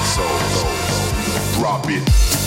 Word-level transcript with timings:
soul. 0.00 0.26
Drop 1.58 1.86
it. 1.88 2.41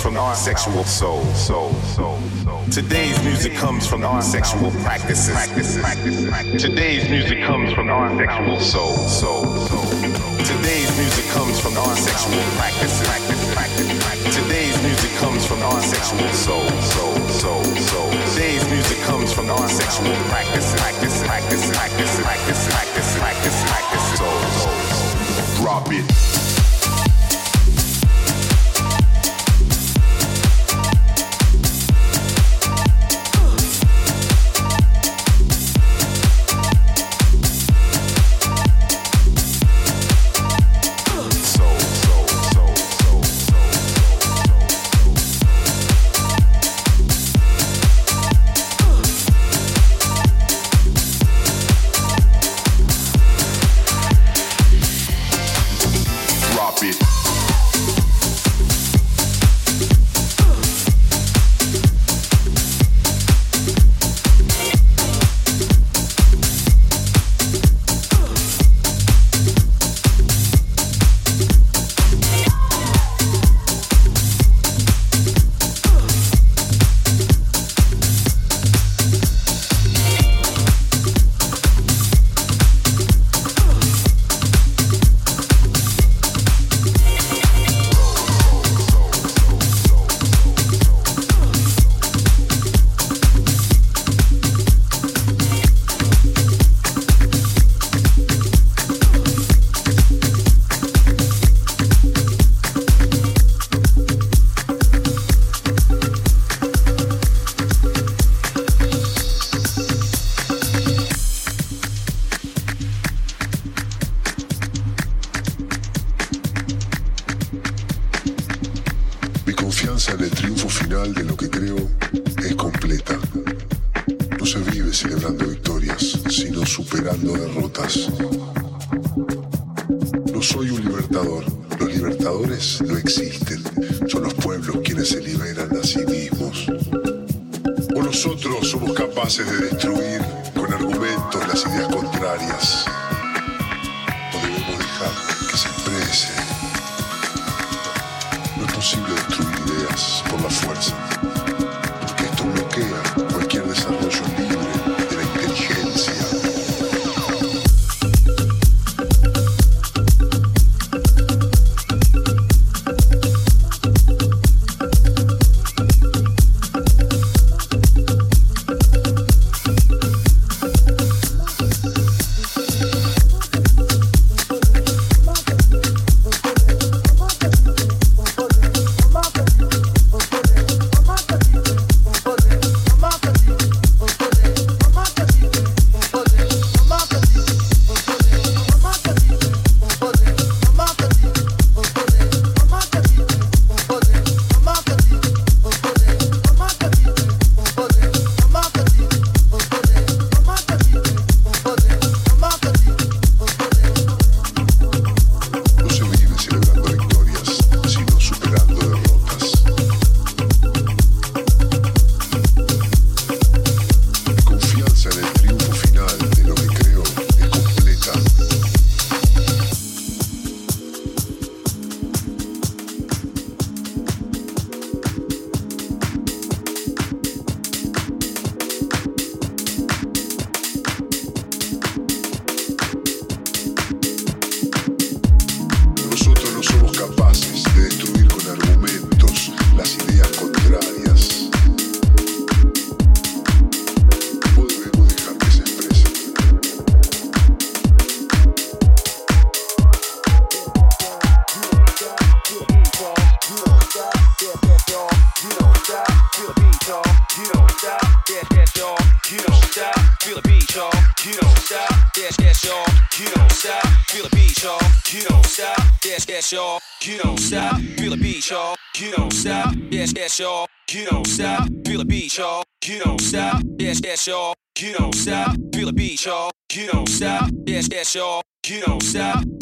From 0.00 0.16
our 0.16 0.34
sexual 0.34 0.84
soul. 0.84 1.22
soul, 1.34 1.72
soul. 1.94 2.18
Today's 2.70 3.22
music 3.22 3.54
comes 3.54 3.86
from 3.86 4.02
our 4.02 4.22
sexual 4.22 4.70
practices. 4.82 5.36
Today's 6.60 7.08
music 7.10 7.42
comes 7.44 7.72
from 7.72 7.90
our 7.90 8.08
sexual 8.16 8.58
soul. 8.60 8.96
soul, 8.96 9.44
soul. 9.44 9.84
Today's 10.38 10.96
music 10.96 11.26
comes 11.32 11.60
from 11.60 11.76
our 11.76 11.94
sexual 11.96 12.40
practices. 12.56 13.08
Today's 14.34 14.82
music 14.82 15.10
comes 15.18 15.44
from 15.44 15.60
our 15.62 15.80
sexual 15.82 16.28
soul. 16.32 16.68
soul, 16.80 17.16
soul, 17.28 17.64
soul. 17.64 18.10
Today's 18.32 18.64
music 18.70 18.98
comes 19.04 19.32
from 19.32 19.50
our 19.50 19.68
sexual 19.68 20.14
practices. 20.30 20.80
Practice, 20.80 21.22
practice, 21.26 21.70
practice, 21.70 22.20
practice, 22.20 22.68
practice, 23.18 23.64
practice. 23.68 24.18
Drop 25.60 25.88
it. 25.92 26.49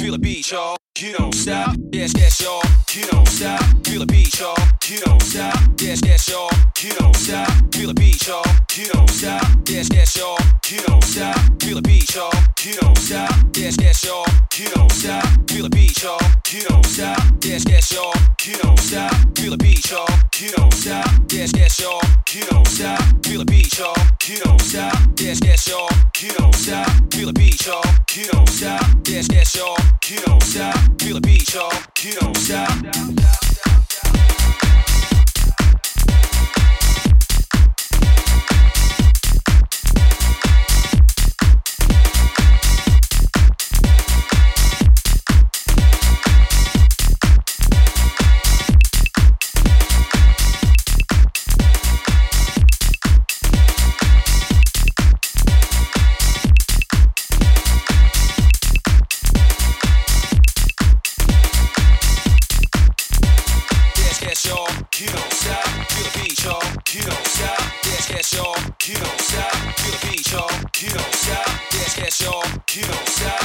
Feel 0.08 0.14
the 0.14 0.20
beat, 0.20 0.50
y'all. 0.50 0.78
You 0.98 1.12
don't 1.12 1.34
stop. 1.34 1.76
Yes, 1.92 2.14
yes, 2.16 2.40
y'all. 2.40 2.62
You 2.94 3.02
don't 3.10 3.28
stop. 3.28 3.60
Feel 3.84 4.00
the 4.00 4.06
beat, 4.06 4.40
y'all. 4.40 4.56
You 4.88 5.00
don't 5.00 5.20
stop. 5.20 5.54
Yes, 5.78 6.00
yes, 6.02 6.30
y'all. 6.30 6.48
You 6.80 6.92
don't 6.98 7.14
stop. 7.14 7.50
Feel 7.74 7.88
the 7.88 7.94
beat, 7.94 8.26
y'all. 8.26 8.42
You 8.74 8.86
don't 8.86 9.10
stop. 9.10 9.44
Yes, 9.68 9.90
yes, 9.92 10.16
y'all. 10.16 10.38
You 10.66 10.80
don't 10.86 11.04
stop. 11.04 11.36
Feel 11.60 11.74
the 11.74 11.82
beat, 11.82 12.14
y'all. 12.14 12.37
Don't 12.72 12.98
stop. 12.98 13.30
Dance, 13.52 13.76
dance, 13.76 14.04
y'all. 14.04 14.24
Don't. 14.74 14.90
Feel 15.48 15.64
the 15.64 15.70
beat, 15.70 16.02
y'all. 16.02 16.18
Don't 16.68 16.84
stop. 16.86 17.18
Dance, 17.40 17.64
dance, 17.64 17.92
y'all. 17.92 18.12
Don't 18.62 18.78
stop. 18.78 19.12
Feel 19.36 19.50
the 19.52 19.56
beat, 19.58 19.90
y'all. 19.90 20.06
Don't 20.54 20.72
stop. 20.72 21.06
Dance, 21.26 21.52
dance, 21.52 21.80
y'all. 21.80 22.00
Don't 22.46 22.66
stop. 22.66 23.00
Feel 23.24 23.38
the 23.38 23.44
beat, 23.44 23.78
y'all. 23.78 23.94
Don't 24.42 24.60
stop. 24.60 24.94
Dance, 25.14 25.40
dance, 25.40 25.68
y'all. 25.68 25.88
Don't 26.26 26.54
stop. 26.54 26.88
Feel 27.12 27.26
the 27.26 27.32
beat, 27.32 27.64
y'all. 27.64 27.82
Don't 28.60 28.76
stop. 29.22 29.68
Dance, 30.96 31.16
stop. 31.16 31.78
Stop. 32.36 32.78
You 72.78 72.84
don't 72.84 73.08
stop. 73.08 73.40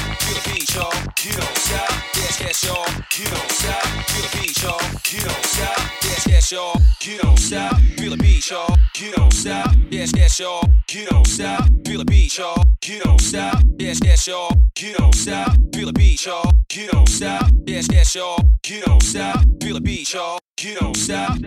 Yes, 2.16 2.40
yes, 2.40 2.64
y'all. 2.66 2.86
You 3.18 3.26
don't 3.26 3.52
stop. 3.52 3.84
Feel 4.10 4.22
the 4.22 4.30
beat, 4.38 4.62
y'all. 4.62 4.80
You 5.10 5.20
don't 5.22 5.46
stop. 5.46 5.80
Yes, 6.28 6.52
y'all. 6.52 6.80
You 7.02 7.18
don't 7.18 7.40
stop. 7.40 7.80
Feel 7.98 8.12
the 8.12 8.18
beat, 8.18 8.48
y'all. 8.52 8.78
You 8.96 9.12
don't 9.14 9.34
stop. 9.34 9.74
Yes, 9.90 10.40
y'all. 10.40 10.70
You 10.92 11.08
don't 11.08 11.26
stop. 11.26 11.68
Feel 11.84 11.98
the 12.00 12.06
beat, 12.06 12.38
y'all. 12.38 12.64
You 12.86 13.00
don't 13.00 13.22
stop. 13.22 13.64
Yes, 13.80 14.28
y'all. 14.28 14.52
You 14.78 14.94
don't 14.94 15.16
stop. 15.16 15.58
Feel 15.74 15.88
the 15.88 15.94
beat, 15.94 16.26
y'all. 16.28 16.52
You 16.72 16.88
don't 16.90 17.10
stop. 17.10 17.50
Yes, 17.66 17.88
y'all. 18.14 18.38
You 18.68 18.82
don't 18.82 19.02
stop. 19.02 19.44
Feel 19.64 19.74
the 19.74 19.82
beat, 19.82 20.14
y'all. 20.14 20.38
You 20.62 20.76
don't 20.76 20.96
stop. 20.96 21.40